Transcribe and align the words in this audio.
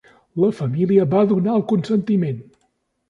La 0.43 0.47
família 0.59 1.05
va 1.13 1.21
donar 1.33 1.53
el 1.59 1.67
consentiment. 1.73 2.45